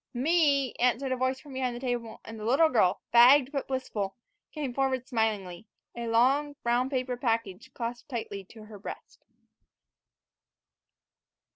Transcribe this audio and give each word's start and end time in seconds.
"Me," 0.15 0.73
answered 0.79 1.11
a 1.11 1.15
voice 1.15 1.39
from 1.39 1.53
behind 1.53 1.75
the 1.75 1.79
table, 1.79 2.19
and 2.25 2.39
the 2.39 2.43
little 2.43 2.69
girl, 2.69 3.03
fagged 3.13 3.51
but 3.51 3.67
blissful, 3.67 4.15
came 4.51 4.73
forward 4.73 5.07
smilingly, 5.07 5.67
a 5.95 6.07
long, 6.07 6.55
brown 6.63 6.89
paper 6.89 7.15
package 7.15 7.71
clasped 7.75 8.09
tightly 8.09 8.43
to 8.43 8.63
her 8.63 8.79
breast. 8.79 9.23